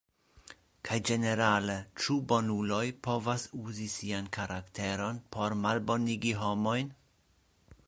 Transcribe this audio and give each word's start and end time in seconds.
Kaj 0.87 0.95
ĝenerale, 1.09 1.75
ĉu 2.03 2.15
bonuloj 2.31 2.81
povas 3.09 3.45
uzi 3.59 3.87
sian 3.97 4.33
karakteron 4.39 5.23
por 5.37 5.57
malbonigi 5.67 6.35
homojn? 6.45 6.93